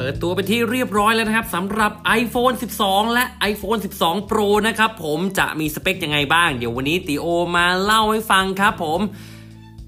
[0.00, 7.26] เปิดตัวไปที่เรียบร้อยแล้วนะครับสำหรับ iPhone 12 และ iPhone 12 Pro นะครับผมจะมีสเปคยังไงบ้าง เดี๋ยววันนี้ตีโอ
[7.56, 9.00] มาเล่าให้ฟังครับผม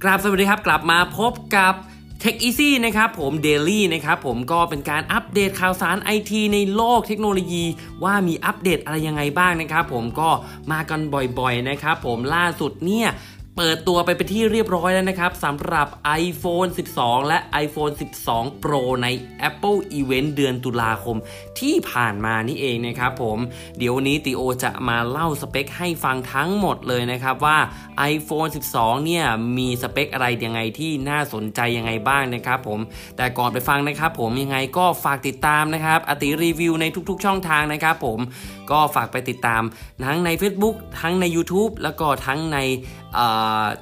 [0.03, 1.75] กราบสวัสดีครับ กลับมาพบกับ
[2.23, 7.65] Tech Easy นะครับผม Daily นะครับผมก็เป็นการอัปเดตข่าวสารไอทีในโลกเทคโนโลยี
[8.05, 10.31] ว่ามีอัปเดตอะไรยังไงบ้างนะครับผมก็
[10.73, 11.01] มากัน
[11.39, 13.09] บ่อยๆนะครับผมล่าสุดเนี่ย
[13.57, 15.89] เปิดตัวไปเป็นที่เรียบร้อยแล้วนะครับสำหรับ
[16.25, 17.95] iPhone 12 และ iPhone
[18.27, 19.07] 12 Pro ใน
[19.49, 21.17] Apple Event เดือนตุลาคม
[21.61, 23.39] ที่ผ่านมานี่เองนะครับผม
[23.79, 27.59] เดี๋ยววันนี้ติโอจะมาเล่าสเปคให้ฟังทั้งหมดเลยนะครับว่า
[28.13, 29.25] iPhone 12 เนี่ย
[29.59, 32.81] มีสเปคอะไรยังไงที่น่าสนใจยังไงบ้างนะครับผม
[33.17, 38.19] แต่ก่อนไปฟังนะครับผมยังไงก็ฝากติดตามนะครับอติรีวิวในทุกๆ ช่องทางนะครับผม
[38.71, 39.63] ก็ฝากไปติดตาม
[40.05, 42.59] ทั้งใน Facebook ทั้งใน YouTube แล้วก็ทั้งใน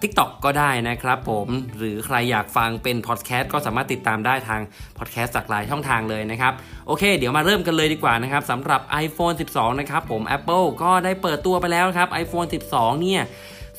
[0.00, 4.60] TikTok ก็ได้นะครับผมหรือใครอยากฟังเป็นพอดแคสต์ก็สามารถติดตามได้ทาง
[4.98, 6.52] พอดแคสต์จากหลายช่องทางเลยนะครับ
[6.86, 13.22] โอเค เดี๋ยวมาเริ่มกันเลยดีกว่านะครับสำหรับ iPhone 12 นะครับผม Apple ก็ได้เปิดตัวไปแล้วครับ iPhone 12 เนี่ย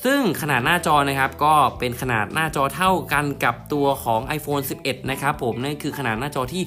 [0.04, 6.62] ซึ่งขนาดหน้าจอนะครับก็เป็นขนาดหน้าจอเท่ากันกับตัวของ iPhone 11 นะครับผมนั่นคือขนาดหน้าจอที่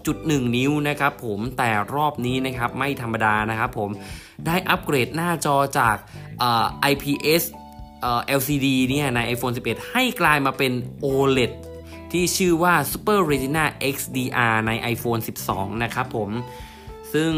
[0.00, 3.90] 6.1 นิ้วนะครับผมแต่รอบนี้นะครับไม่ธรรมดานะครับผม
[4.46, 5.96] ได้อัปเกรดหน้าจอจาก
[6.90, 7.42] IPS
[8.38, 10.72] LCD เนี่ยใน iPhone 11 ให้กลายมาเป็น
[11.04, 11.52] OLED
[12.12, 16.30] ที่ชื่อว่า Super Retina XDR ใน iPhone 12 นะครับผม
[17.12, 17.30] ซึ่ง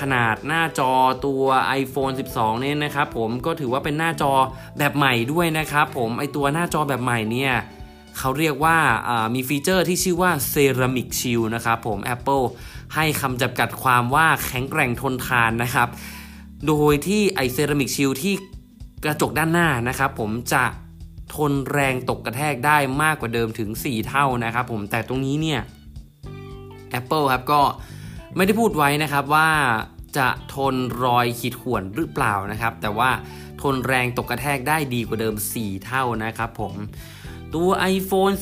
[0.00, 0.92] ขนาดหน้าจอ
[1.26, 1.44] ตัว
[1.82, 4.32] iPhone 12 เนี่ยนะครับผมก็ถือว่าเป็นหน้าจอ
[4.78, 7.52] แบบใหม่ด้วยนะครับผม ไอตัวหน้าจอแบบใหม่เนี่ย
[8.18, 8.78] เขาเรียกว่า
[9.34, 12.44] มีฟีเจอร์ที่ชื่อว่า Ceramic Shield นะครับผม Apple
[12.94, 15.88] ให้คำจำกัดความว่าแข็งแกร่งทนทานนะครับ
[16.66, 18.34] โดยที่ไอเซรามิกชิลที่
[19.04, 20.64] กระจกด้านหน้านะครับผมจะ
[21.34, 25.60] ทนแรงตกกระแทกได้มากกว่าเดิมถึง 4 เท่านะครับผมแต่ตรงนี้เนี่ย
[26.98, 27.60] Apple ครับก็
[28.36, 29.48] ไม่ได้พูดไว้นะครับว่า
[30.18, 33.10] จะทนรอยขีดข่วนหรือเปล่านะครับ แต่ว่า
[33.62, 36.74] ทนแรงตกกระแทกได้ดีกว่าเดิม 4 เท่านะครับผม
[37.54, 38.34] ตัว iPhone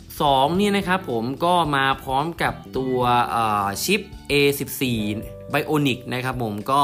[0.00, 2.98] 12 เนี่ยนะครับผมก็มาพร้อมกับตัว
[3.84, 4.82] ชิป A14
[5.52, 6.82] Bionic นะครับผมก็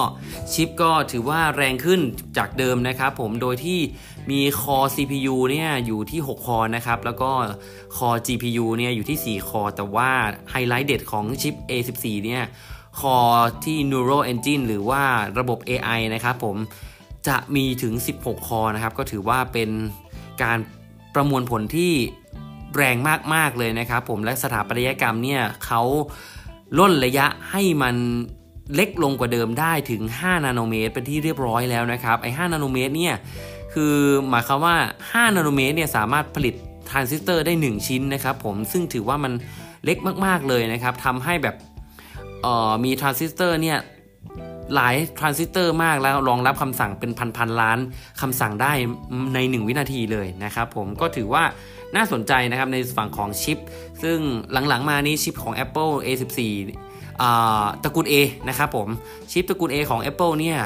[0.52, 2.00] ชิปก็ถือว่าแรงขึ้น
[2.38, 3.78] จากเดิมนะครับผมโดยที่
[4.30, 7.30] มีคอ CPU เนี่ยอยู่ที่ 6 คอนะครับ แล้วก็
[7.96, 10.10] คอ GPU เนี่ยอยู่ที่ 4 คอ แต่ว่า
[10.50, 12.42] ไฮไลท์เด็ดของชิป A14 เนี่ย
[13.00, 13.16] คอ
[13.64, 15.02] ที่ Neural Engine หรือว่า
[15.38, 16.56] ระบบ AI นะครับผม
[17.28, 19.70] จะมีถึง 16 core นะครับ ก็ถือว่าเป็น
[20.42, 20.58] การ
[21.14, 21.92] ประมวลผลที่
[22.76, 22.96] แรง
[23.34, 25.82] มาก ๆ เลยนะครับผมและสถาปัตยกรรมเนี่ยเขา
[26.78, 27.96] ล่นระยะให้มัน
[28.74, 33.14] เล็กลงกว่าเดิมได้ถึง 5 นาโนเมตร เป็นที่เรียบร้อยแล้วนะครับ ไอ้ 5 นาโนเมตรเนี่ย
[33.72, 33.94] คือ
[34.28, 34.76] หมายความว่า
[35.06, 36.54] 5 นาโนเมตรเนี่ยสามารถผลิต
[36.90, 39.32] ทรานซิสเตอร์ได้ 1 ชิ้นนะครับผม ซึ่งถือว่ามัน
[39.84, 41.56] เล็กมาก ๆ เลยนะครับทำให้แบบ
[42.84, 43.78] มีทรานซิสเตอร์เนี่ย
[44.74, 47.78] หลายทรานซิสเตอร์มากแล้วรองรับคำสั่งเป็นพันๆล้าน
[48.20, 48.72] คำสั่งได้
[49.34, 51.44] ใน 1 วินาทีเลยนะครับผมก็ถือว่า
[51.96, 53.58] น่าสนใจนะครับในฝั่งของชิป
[54.02, 54.18] ซึ่ง
[54.68, 56.40] หลังๆมานี้ชิปของ Apple A14
[57.82, 58.14] ตระกูล A
[58.48, 58.88] นะครับผม
[59.30, 60.58] ชิปตระกูล A ของ Apple เนี่ย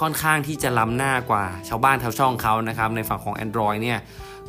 [0.00, 3.98] ค่อนข้างที่จะล้ำหน้ากว่าชาวบ้านชาวช่องเขานะครับในฝั่งของ Android เนี่ย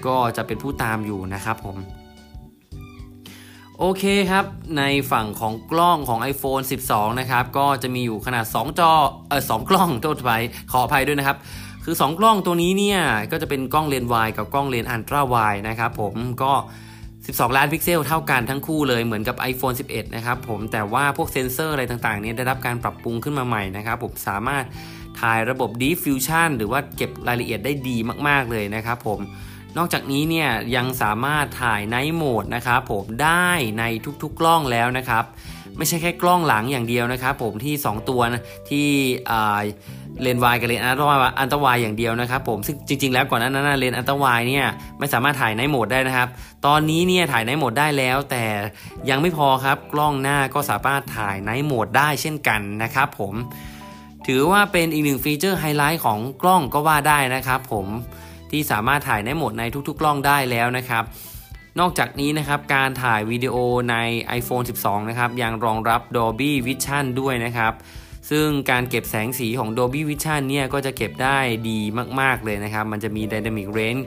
[0.08, 1.78] ก็จะเป็นผู้ตามอยู่นะครับผม
[3.80, 4.46] โอเคครับ
[4.78, 8.92] ในฝั่งของกล้องของ iPhone 12 นะครับก็จะมีอยู่ขนาด 2 จอ
[9.30, 10.32] เออสกล้องโทษไป
[10.72, 11.38] ขออภัยด้วยนะครับ
[11.84, 13.00] คือ 2 กล้องตัวนี้เนี่ย
[13.32, 16.54] ก็จะเป็นกล้องเลนส์ wide กับกล้องเลนส์ ultra wide นะครับผมก็
[17.28, 24.64] 12 ล้านพิกเซลเท่ากันทั้งคู่เลยเหมือนกับ iPhone 11 นะครับผมแต่ว่าพวกเซนเซอร์อะไรต่างๆนี้ได้รับการปรับปรุงขึ้นมาใหม่นะครับผมสามารถ
[25.22, 27.98] ถ่ายระบบ Deep Fusion หรือว่าเก็บรายละเอียดได้ดี
[28.28, 29.20] มากๆเลยนะครับผม
[29.78, 33.50] นอกจากนี้เนี่ยยังสามารถถ่าย Night Mode นะครับผมได้
[33.80, 33.84] ใน
[34.24, 35.24] ทุกๆกล้องแล้วนะครับ
[35.78, 38.88] ไม่ใช่แค่กล้องหลังอย่างเดียวนะครับผมที่ 2 ตัวนะที่
[40.22, 44.66] เลนส์ wide กับเลนส์ ultra wide ultra wide อย่างเดียวนะครับผมซึ่งจริง ๆ แล้วก่อนหน้านั้นเลนส์ ultra wide เนี่ย
[45.00, 46.28] ไม่สามารถถ่าย Night Mode ได้นะครับ
[46.66, 48.46] ตอนนี้เนี่ยถ่าย Night Mode ได้แล้ว แต่
[49.10, 53.34] ยังไม่พอครับกล้องหน้าก็สามารถถ่าย Night Mode ได้เช่นกันนะครับผม
[54.28, 57.88] ถือว่าเป็นอีกหนึ่งฟีเจอร์ไฮไลท์ของกล้องก็ว่าได้นะครับผม
[58.52, 61.04] ที่สามารถถ่ายได้หมดในทุกๆ กล้องได้แล้วนะครับ
[61.80, 63.56] นอกจากนี้นะครับการถ่ายวิดีโอ
[63.92, 63.96] ใน
[64.40, 67.74] iPhone 12 นะครับยังรองรับ Dolby Vision ด้วยนะครับ
[68.30, 71.38] ซึ่งการเก็บแสงสีของ Dolby Vision เนี่ยก็จะเก็บได้
[71.70, 71.80] ดี
[72.20, 74.02] มาก ๆ เลยนะครับ มันจะมี Dynamic Range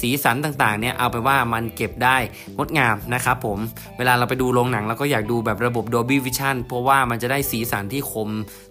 [0.00, 2.16] สีสันต่างๆเนี่ยเอาไปว่ามันเก็บได้
[2.56, 3.58] งดงามนะครับผม
[3.98, 8.28] เวลาเราไปดูโรงหนังเราก็อยากดูแบบระบบ Dolby Vision เพราะว่ามันจะได้สีสันที่คม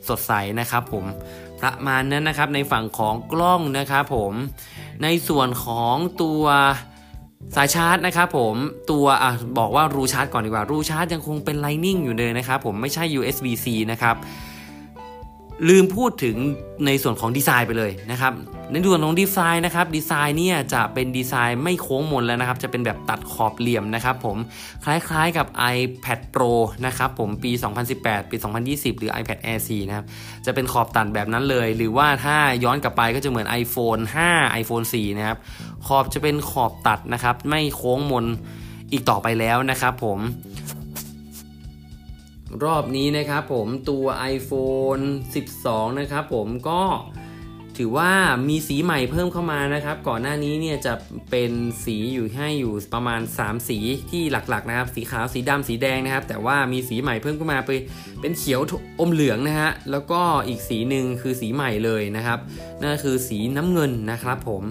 [0.07, 1.05] สดใสนะครับผม
[1.61, 4.33] ประมาณนั้นนะครับในฝั่งของกล้องนะครับผม
[5.03, 6.43] ในส่วนของตัว
[7.55, 8.55] สายชาร์จนะครับผม
[8.91, 14.15] ตัวอะบอกว่ารูชาร์จก่อนดีกว่า รูชาร์จยังคงเป็น Lightning อยู่เลยนะครับผมไม่ใช่ USB-C นะครับ
[15.69, 16.35] ลืมพูดถึง
[16.85, 18.33] ในส่วนของดีไซน์ไปเลยนะครับ
[18.71, 24.37] ในส่วนของดีไซน์นะครับดีไซน์เนี่ยจะเป็นดีไซน์ไม่โค้งมนแล้วนะครับ จะเป็นแบบตัดขอบเหลี่ยมนะครับผม
[24.83, 26.53] คล้ายๆกับ iPad Pro
[26.85, 27.51] นะครับผมปี
[27.91, 28.35] 2018 ปี
[28.67, 30.05] 2020 หรือ iPad Air 4 นะครับ
[30.45, 35.37] จะเป็นขอบตัดแบบนั้นเลย หรือว่าถ้าย้อนกลับไปก็จะเหมือน iPhone 5 iPhone 4 นะครับ
[35.87, 38.25] ขอบจะเป็นขอบตัดนะครับ ไม่โค้งมน
[38.91, 40.19] อีกต่อไปแล้วนะครับผม
[42.63, 45.03] รอบนี้นะครับผมตัว iPhone
[45.49, 46.81] 12 นะครับผมก็
[47.77, 48.11] ถือว่า
[48.49, 50.93] มีสีใหม่เพิ่มเข้ามานะครับ ก่อนหน้านี้เนี่ยจะ
[51.31, 51.51] เป็น
[51.83, 53.79] สีอยู่ให้อยู่ประมาณ 3 สี
[54.11, 57.71] ที่หลักๆนะครับ สีขาวสีดำสีแดงนะครับ แต่ว่ามีสีใหม่เพิ่มเข้ามาไป
[58.21, 58.61] เป็นเขียว
[58.99, 62.39] อมเหลืองนะฮะแล้วก็อีกสีหนึ่งคือสีใหม่เลยนะครับ
[62.81, 64.63] นั่นคือสีน้ำเงินนะครับผม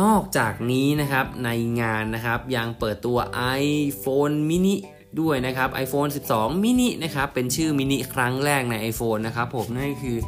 [0.00, 1.50] นอกจากนี้นะครับใน
[1.80, 3.18] งานนะครับยังเปิดตัว
[3.64, 4.76] iPhone mini
[5.20, 10.18] ด้วยนะครับ iPhone 12 mini นะครับเป็นชื่อ mini ครั้งแรกใน iPhone นะครับผมนั่นคือ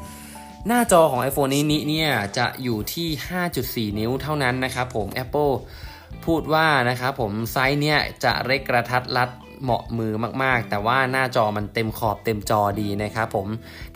[0.66, 3.08] หน้าจอของ iPhone นี้เนี่ยจะอยู่ที่
[3.92, 5.52] 5.4 นิ้วเท่านั้นนะครับผม Apple
[6.26, 9.30] พูดว่านะครับผมไซส์เนี่ยจะเล็กกระทัดรัด
[9.62, 10.12] เหมาะมือ
[10.42, 13.48] มากๆ แต่ว่าหน้าจอมันเต็มขอบเต็มจอดีนะครับผม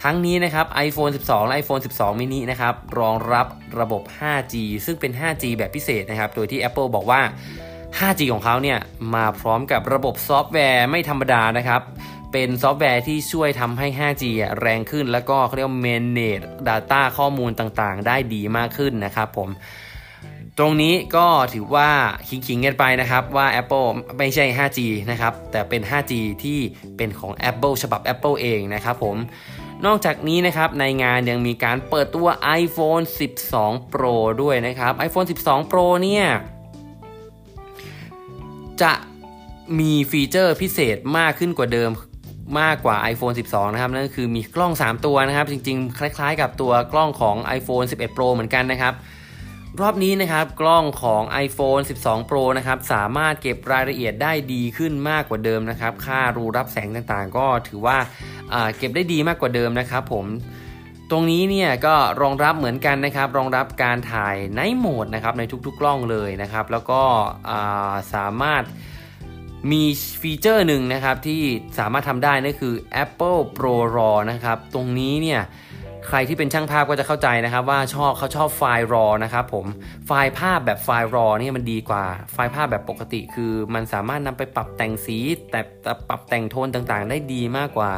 [0.02, 3.46] ทั้งนี้นะครับ iPhone 12 และ iPhone 12 mini นะครับ รองรับ
[3.81, 4.55] ระบบ 5G
[4.87, 7.20] ซึ่งเป็น 5G แบบพิเศษนะครับ โดยที่ Apple บอกว่า
[7.99, 8.78] 5G ของเขาเนี่ย
[9.14, 11.82] มาพร้อมกับระบบซอฟต์แวร์ไม่ธรรมดานะครับ
[12.36, 14.25] เป็นซอฟต์แวร์ที่ช่วยทำให้ 5G
[14.60, 19.48] แรงขึ้น แล้วก็เขาเรียกว่า manage data ข้อมูลต่างๆ ได้ดีมากขึ้นนะครับผม
[20.58, 21.90] ตรงนี้ก็ถือว่า
[22.28, 23.88] คิงๆกันไปนะครับว่า Apple
[24.19, 26.12] ไม่ใช่ 5G นะครับ แต่เป็น 5G
[26.44, 26.58] ที่
[26.96, 29.16] เป็นของ Apple ฉบับ Apple เองนะครับผม
[29.86, 32.26] นอกจากนี้นะครับในงานยังมีการเปิดตัว
[32.60, 33.04] iPhone
[33.48, 36.26] 12 Pro ด้วยนะครับ iPhone 12 Pro เนี่ย
[38.82, 38.92] จะ
[39.78, 41.92] มีฟีเจอร์พิเศษมากขึ้นกว่าเดิม
[42.61, 48.94] มากกว่า iPhone 12 นะครับ นั่นก็คือมีกล้อง 3 ตัวนะครับ จริงๆ คล้ายๆ กับตัวกล้องของ iPhone 11 Pro เหมือนกันนะครับ
[49.81, 57.96] รอบนี้นะครับกล้องของ iPhone 12 Pro นะครับ สามารถเก็บรายละเอียดได้ดีขึ้นมากกว่าเดิมนะครับ ค่ารูรับแสงต่างๆ ก็ถือว่า
[58.76, 60.26] เก็บได้ดีมากกว่าเดิมนะครับผม
[61.11, 67.02] ตรงนี้เนี่ยก็รองรับเหมือนกันนะครับ รองรับการถ่ายในโหมดนะครับในทุกๆกล้องเลยนะครับ แล้วก็
[68.14, 68.62] สามารถ
[69.72, 69.82] มี
[70.20, 71.43] ฟีเจอร์หนึ่งนะครับที่
[71.78, 72.75] สามารถทำได้นั่นคือ
[73.05, 75.40] Apple Pro RAW นะครับ ตรงนี้เนี่ย
[76.08, 79.66] ใครที่เป็นช่างภาพก็จะเข้าใจนะครับว่าชอบเขาชอบไฟล์ RAW นะครับผม
[80.06, 85.19] ไฟล์ภาพแบบไฟล์ RAW นี่ยมันดีกว่าไฟล์ภาพแบบปกติ คือมันสามารถนำไปปรับแต่งสี
[85.50, 85.61] แต่
[86.08, 87.90] ปรับแต่งโทนต่างๆ ได้ดีมากกว่า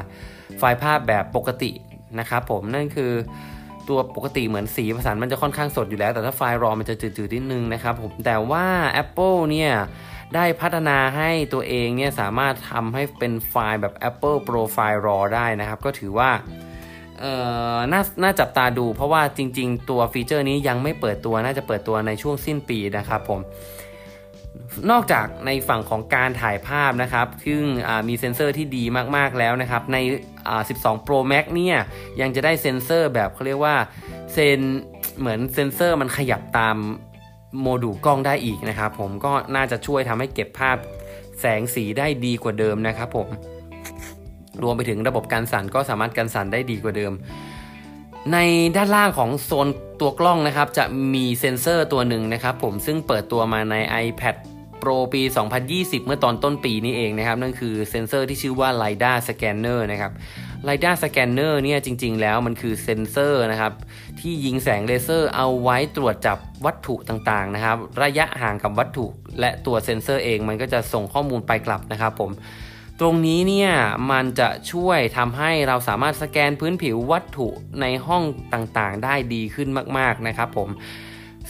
[0.59, 1.71] ไฟล์ภาพแบบปกติ
[2.19, 3.13] นะครับผมนั่นคือ
[3.89, 8.65] ตัวปกติเหมือนสีผสานมันจะค่อนข้างสดอยู่แล้ว แต่ถ้าไฟล์รอมันจะจืดๆนิดนึงนะครับผมแต่ว่า
[9.03, 9.73] Apple เนี่ย
[10.35, 16.31] ได้พัฒนาให้ตัวเองเนี่ยสามารถทำให้เป็นไฟล์แบบ Apple Profile RAW ได้นะครับ ก็ถือว่า
[17.21, 17.35] เอ่
[17.75, 23.41] อน่าน่าจับตาดู เพราะว่าจริง ๆ ตัวฟีเจอร์นี้ยังไม่เปิดตัวน่าจะเปิดตัวในช่วงสิ้นปีนะครับผม
[24.91, 27.63] นอกจากในฝั่งของการถ่ายภาพนะครับ ซึ่ง
[28.09, 28.85] มีเซ็นเซอร์ที่ดี
[29.17, 29.99] มาก ๆ แล้วนะครับ ใน
[30.53, 31.79] 12 Pro Max เนี่ย
[32.21, 33.77] ยังจะได้เซ็นเซอร์แบบเขาเรียกว่า
[34.33, 34.61] เซน
[35.19, 36.77] เหมือนเซ็นเซอร์มันขยับตาม
[37.61, 40.77] โมดูลกล้องได้อีกนะครับ ผมก็น่าจะช่วยทำให้เก็บภาพ
[41.41, 43.29] แสงสีได้ดีกว่าเดิมนะครับผม
[44.63, 47.13] รวมไปถึงระบบการสั่นก็สามารถกันสั่นได้ดีกว่าเดิม
[48.33, 48.39] ใน
[48.77, 49.69] ด้านล่างของโซน
[50.01, 50.85] ตัวกล้องนะครับ จะ
[51.15, 53.75] มีเซ็นเซอร์ตัวหนึ่งนะครับ ผมซึ่งเปิดตัวมาใน
[54.07, 54.37] iPad
[54.83, 55.23] Pro ปี
[55.65, 60.13] 2020 เมื่อตอนต้นปีนี้เองนะครับ นั่นคือเซ็นเซอร์ที่ชื่อว่า LiDAR Scanner นะครับ
[60.69, 63.73] LiDAR Scanner เนี่ยจริง ๆ แล้วมันคือเซ็นเซอร์นะครับ
[64.21, 69.07] ที่ยิงแสงเลเซอร์เอาไว้ตรวจจับวัตถุต่างๆนะครับ ระยะห่างกับวัตถุ
[69.41, 72.31] และตัวเซ็นเซอร์เองมันก็จะส่งข้อมูลไปกลับนะครับผม
[73.01, 73.71] ตรงนี้เนี่ย
[74.11, 77.49] มันจะช่วยทำให้เราสามารถสแกนพื้นผิววัตถุ
[77.81, 78.23] ในห้อง
[78.55, 79.69] ต่างๆ ได้ดีขึ้น
[79.99, 80.69] มาก ๆ นะครับผม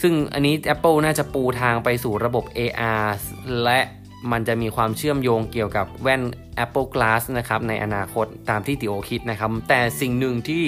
[0.01, 3.05] ซึ่งอันนี้ Apple น่าจะปูทางไปสู่ระบบ AR
[3.63, 3.79] และ
[4.31, 6.21] มันจะมีความเชื่อมโยงเกี่ยวกับแว่น
[6.63, 10.63] Apple Glass นะครับในอนาคตตามที่ติโอคิดนะครับ แต่สิ่งหนึ่งที่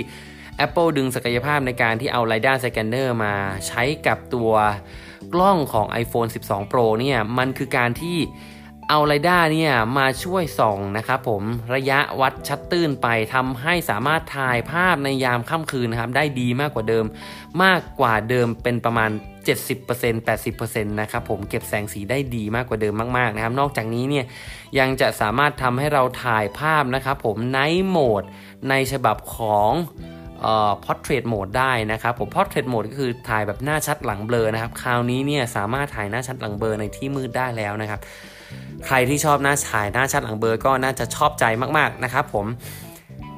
[0.65, 3.33] Apple ดึงศักยภาพในการที่เอา LiDAR Scanner มา
[3.67, 4.51] ใช้กับตัว
[5.33, 8.17] กล้องของ iPhone 12 Pro เนี่ย มันคือการที่
[8.89, 11.43] เอาไรด้าเนี่ยมาช่วยส่องนะครับผม
[11.75, 17.05] ระยะวัดชัดตื้นไปทำให้สามารถถ่ายภาพในยามค่ำคืนนะครับ ได้ดีมากกว่าเดิม
[17.63, 19.09] มากกว่าเดิมเป็นประมาณ
[19.57, 20.27] 70%
[20.57, 24.25] 80%นะครับผมเก็บแสงสีได้ดีมากกว่าเดิมมากๆนะครับ นอกจากนี้เนี่ย
[24.79, 28.23] ยังจะสามารถทำให้เราถ่ายภาพนะครับผมในโหมด
[28.69, 29.71] ในฉบับของ
[30.41, 37.99] เอ่อ portrait mode ได้นะครับผม portrait mode ก็คือถ่ายแบบหน้าชัดหลังเบลอนะครับ คราวนี้เนี่ยสามารถถ่ายหน้าชัดหลังเบลอในที่มืดได้แล้วนะครับ
[38.85, 41.45] ใครที่ชอบหน้าถ่ายหน้าชัดหลังเบลอก็น่าจะชอบใจ
[41.77, 42.45] มากๆนะครับผม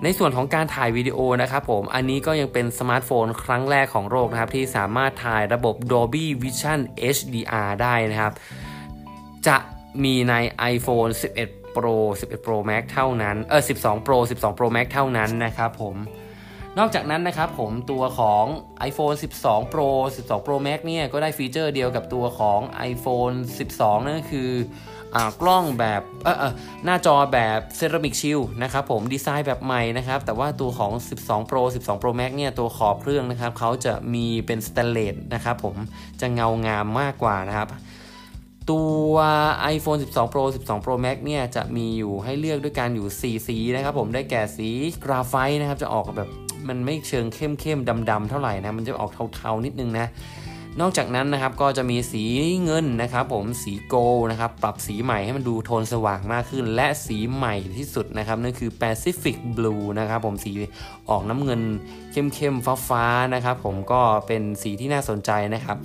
[0.03, 6.79] ในส่วนของการถ่ายวิดีโอนะครับผม อันนี้ก็ยังเป็นสมาร์ทโฟนครั้งแรกของโลกนะครับ ที่สามารถถ่ายระบบ Dolby Vision
[7.15, 8.33] HDR ได้นะครับ
[9.47, 9.57] จะ
[10.03, 10.33] มีใน
[10.73, 11.11] iPhone
[11.43, 15.95] 11 Pro 11 Pro Max เท่านั้น เออ 12 Pro 12 Pro Max เท่านั้นนะครับผม
[16.79, 18.45] นอกจากนั้นนะครับผมตัวของ
[18.89, 22.59] iPhone 12 Pro 12 Pro Max เนี่ยก็ได้ฟีเจอร์เดียวกับตัวของ
[22.91, 23.35] iPhone
[23.71, 24.51] 12 นั่นก็คือ
[25.15, 26.53] อกล้องแบบเออเออ
[26.85, 35.75] หน้าจอแบบ Ceramic Shield นะครับผมดีไซน์แบบใหม่นะครับ แต่ว่าตัวของ 12 Pro 12 Pro Max เนี่ยตัวขอบเครื่องนะครับเขาจะมีเป็นสแตนเลสนะครับผม
[36.21, 37.67] จะเงางามมากกว่านะครับ
[38.71, 39.13] ตัว
[39.75, 44.69] iPhone 12 Pro 12 Pro Max เนี่ยจะมีอยู่ให้เลือกด้วยกันอยู่ 4 สีนะครับผมได้แก่สี
[45.03, 46.29] กราไฟต์นะครับจะออกแบบ
[46.71, 50.07] มันไม่เชิงเข้มเข้มดำดำเท่าไหร่นะมันจะออกเทาๆนิดนึงนะ
[50.81, 52.23] นอกจากนั้นนะครับก็จะมีสี
[52.63, 53.99] เงินนะครับ ผมสีโกล
[54.31, 60.51] นะครับปรับสีใหม่ให้มันดูโทนสว่างมากขึ้น และสีใหม่ที่สุดนะครับนั่นคือ Pacific Blue นะครับผมสี
[61.09, 61.61] ออกน้ำเงิน
[62.11, 65.77] เข้มๆฟ้าๆนะครับ ผมก็เป็นสีที่น่าสนใจนะครับ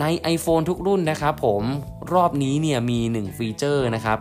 [0.00, 0.04] ใน
[0.34, 1.62] iPhone ทุกรุ่นนะครับผม
[2.12, 4.20] รอบนี้เนี่ยมี 1 ฟีเจอร์นะครับ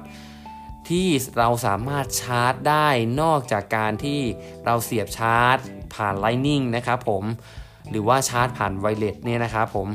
[0.90, 1.08] ที่
[1.38, 2.88] เราสามารถชาร์จได้
[3.22, 4.20] นอกจากการที่
[4.66, 5.58] เราเสียบชาร์จ
[5.96, 7.24] ผ่าน Lightning นะครับผม
[7.92, 9.88] หรือว่าชาร์จผ่าน wireless เนี่ยนะครับผม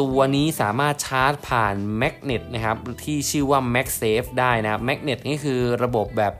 [0.00, 6.32] ตัวนี้สามารถชาร์จผ่าน magnet นะครับที่ชื่อว่า MagSafe ได้นะครับ magnet นี่คือระบบแบบ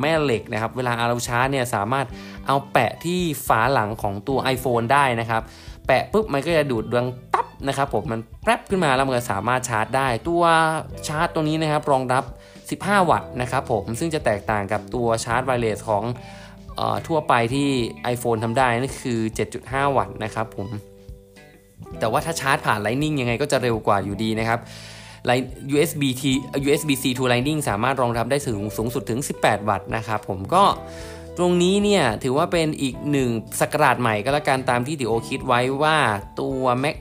[0.00, 2.06] แม่เหล็กนะครับเวลาเราชาร์จเนี่ยสามารถ
[2.46, 5.42] เอาแปะที่ฝาหลังของตัว iPhone ได้นะครับ
[5.86, 10.44] แปะปุ๊บมันก็จะดูดดวงตับนะครับผมมันแป๊บขึ้นมาแล้วมันก็สามารถชาร์จได้ ตัว
[11.08, 12.24] ชาร์จตัวนี้นะครับรองรับ
[12.84, 16.04] 15 วัตต์นะครับผมซึ่งจะแตกต่างกับตัวชาร์จไวเลสของ
[17.08, 17.68] ทั่วไปที่
[18.14, 19.18] iPhone ทำได้นั่นคือ
[19.58, 20.68] 7.5 วัตต์นะครับผม
[21.98, 24.60] แต่ว่าถ้าชาร์จผ่าน Lightning ยังไงก็จะเร็วกว่าอยู่ดีนะครับ
[25.74, 26.22] USB T
[26.66, 30.64] USB-C to Lightning สามารถรองรับได้ถึงสูงสุดถึง 18 วัตต์นะครับผมก็
[31.38, 35.96] ตรงนี้เนี่ยถือว่าเป็นอีกหนึ่งสกราดใหม่ก็แล้วกันตามที่ติโอคิดไว้ว่า
[36.40, 36.96] ตัว Mac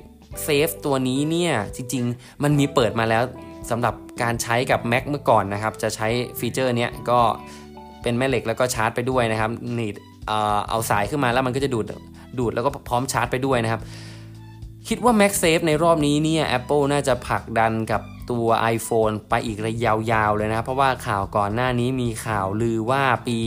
[0.45, 3.23] Safe ตัวนี้เนี่ยจริงๆ มันมีเปิดมาแล้ว
[3.69, 6.07] สำหรับการใช้กับ Mac เมื่อก่อนนะครับ จะใช้
[6.39, 7.19] ฟีเจอร์เนี้ยก็
[8.01, 9.89] เป็นแม่เหล็กแล้วก็ชาร์จไปด้วยนะครับนี่
[10.69, 11.85] เอาสายขึ้นมาแล้วมันก็จะดูด
[12.39, 13.81] ดูดแล้วก็พร้อมชาร์จไปด้วยนะครับ
[14.87, 23.37] คิดว่า MagSafe ในรอบนี้เนี่ย Apple น่าจะผลักดันกับตัว iPhone ไปอีกระยาวๆเลยนะครับ เพราะว่าข่าวก่อนหน้านี้มีข่าวลือว่าปี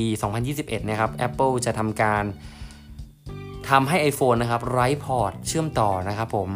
[0.41, 2.25] 2021 นะครับ Apple จะทำการ
[3.69, 6.49] ทำให้ iPhone นะครับไร้พอร์ตเชื่อมต่อนะครับผม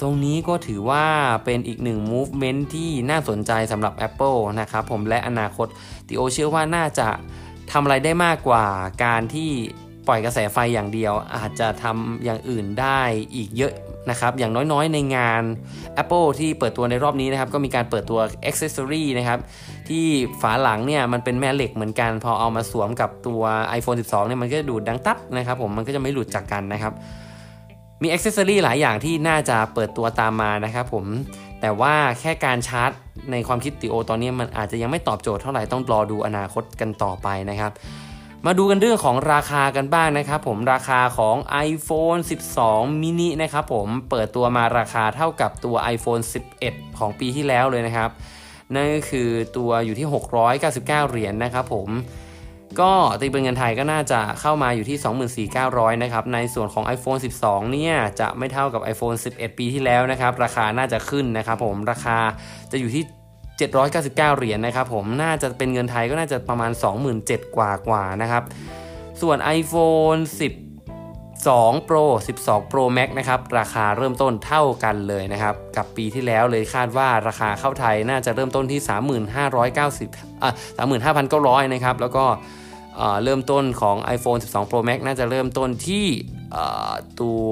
[0.00, 1.04] ตรงนี้ก็ถือว่า
[1.44, 5.66] เป็นอีกหนึ่ง movement ที่น่าสนใจสำหรับ Apple นะครับผมและอนาคต
[6.08, 7.08] ติโอเชื่อว่าน่าจะ
[7.72, 8.64] ทำอะไรได้มากกว่า
[9.04, 9.50] การที่
[10.08, 13.00] ปล่อยกระแสไฟอย่างเดียว อาจจะทำอย่างอื่นได้
[13.34, 13.72] อีกเยอะ
[14.10, 15.42] นะครับอย่างน้อยๆในงาน
[16.02, 19.38] Apple ที่เปิดตัวในรอบนี้นะครับ ก็มีการเปิดตัว Accessory นะครับ
[19.88, 20.06] ที่
[20.40, 23.42] ฝาหลังเนี่ย มันเป็นแม่เหล็กเหมือนกัน พอเอามาสวมกับตัว
[23.78, 26.92] iPhone 12 เนี่ย มันก็ดูดดังตับนะครับผมมันก็จะไม่หลุดจากกันนะครับ
[28.02, 31.06] มี Accessory หลายอย่างที่น่าจะเปิดตัวตามมานะครับผม
[31.60, 32.90] แต่ว่าแค่การชาร์จ
[33.30, 37.72] ในความคิดติโอตอนนี้มันอาจจะยังไม่ตอบโจทย์เท่าไหร่ต้องรอดูอนาคตกันต่อไปนะครับ
[38.46, 41.36] มาดูกันเรื่องของราคากันบ้างนะครับผมราคาของ
[41.68, 42.20] iPhone
[42.60, 46.22] 12 mini นะครับผมเปิดตัวมาราคาเท่ากับตัว iPhone
[46.60, 48.10] 11 ของปีที่แล้วเลยนะครับ
[48.74, 50.06] นั่นก็คือตัวอยู่ที่
[50.52, 51.88] 699 เหรียญนนะครับผม
[52.80, 62.18] ก็ตีเป็นเงินไทยก็น่าจะเข้ามาอยู่ที่ 24,900 นะครับ ในส่วนของ iPhone 12 เนี่ย จะไม่เท่ากับ iPhone 11 ปีที่แล้วนะครับ ราคาน่าจะขึ้นนะครับผมราคา
[62.72, 63.04] จะอยู่ที่
[63.58, 66.70] 799 เหรียญนะครับผมน่าจะเป็นเงินไทยก็น่าจะประมาณ
[67.14, 68.42] 27,000กว่ากว่านะครับ
[69.20, 70.20] ส่วน iPhone
[71.44, 72.04] 12 Pro
[72.38, 78.80] 12 Pro Max นะครับราคาเริ่มต้นเท่ากันเลยนะครับ กับปีที่แล้วเลยคาดว่าราคาเข้าไทยน่าจะเริ่มต้นที่
[79.66, 80.50] 3590อะ
[81.08, 82.24] 35,900 นะครับ แล้วก็
[83.24, 86.06] เริ่มต้นของ iPhone 12 Pro Max น่าจะเริ่มต้นที่
[87.20, 87.48] ตัว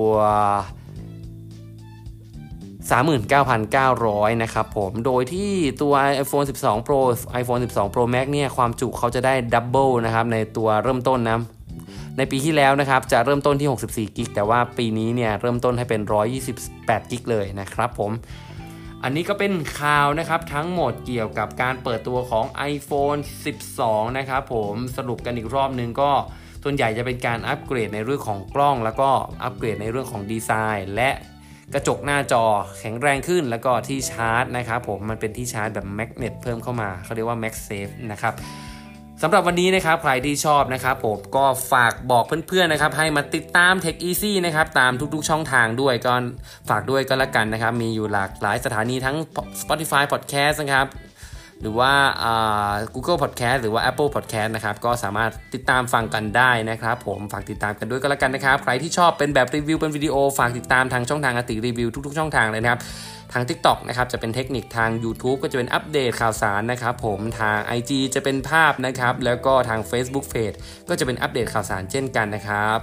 [2.91, 5.53] 39,900 นะครับผม โดยที่
[5.83, 7.01] ตัว iPhone 12 Pro
[7.41, 11.39] iPhone 12 Pro Max เนี่ย ความจุเขาจะได้ double นะครับ ในตัวเริ่มต้นนะ
[12.17, 13.69] ในปีที่แล้วนะครับจะเริ่มต้นที่
[14.11, 16.01] 64 กิก แต่ว่าปีนี้เนี่ยเริ่มต้นให้เป็น
[16.57, 18.13] 128 กิกเลยนะครับผม
[19.05, 23.21] อันนี้ก็เป็นข่าวนะครับทั้งหมดเกี่ยวกับการเปิดตัวของ iPhone
[23.67, 26.11] 12 นะครับผมสรุปกันอีกรอบนึงก็
[26.63, 29.09] ส่วนใหญ่จะเป็นการอัปเกรดในเรื่องของกล้อง แล้วก็
[29.45, 31.11] อัปเกรดในเรื่องของดีไซน์ และ
[31.75, 32.45] กระจกหน้าจอ
[32.79, 38.35] แข็งแรงขึ้นแล้วก็ที่ชาร์จนะครับผมมันเป็นที่ชาร์จแบบแมกเนตเพิ่มเข้ามาเขาเรียกว่า MagSafe นะครับ
[39.23, 46.15] สำหรับวันนี้นะครับใครที่ชอบนะครับผมก็ฝากบอกเพื่อนๆนะครับให้มาติดตาม Tech Easy นะครับตามทุกๆช่องทางด้วยก็
[46.69, 49.17] ฝากด้วยก็แล้วกันนะครับ มีอยู่หลากหลายสถานีทั้ง
[49.61, 50.87] Spotify Podcast นะครับ
[51.61, 51.93] หรือว่า
[52.95, 62.81] Google Podcast หรือว่า Apple Podcast นะครับ ก็สามารถติดตามฟังกันได้นะครับผม ฝากติดตามกันด้วยก็แล้วกันนะครับ ใครที่ชอบเป็นแบบรีวิวเป็นวิดีโอ ฝากติดตามทางช่องทางอติรีวิวทุกๆช่องทางเลยนะครับ
[63.33, 70.57] ทาง TikTok นะครับจะเป็นเทคนิคทาง YouTube ก็จะเป็นอัปเดตข่าวสารนะครับผมทาง IG จะเป็นภาพนะครับ แล้วก็ทาง Facebook Page
[70.89, 72.79] ก็จะเป็นอัปเดตข่าวสารเช่นกันนะครับ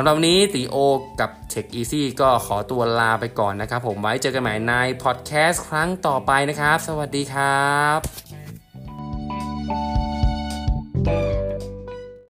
[0.00, 0.76] สำหรับวันนี้ตีโอ
[1.20, 8.27] กับ Tech Easy ก็ขอตัวลาไปก่อนนะครับผมไว้เจอกันใหม่ในพอดแคสต์ครั้งต่อไปนะครับ สวัสดีครับ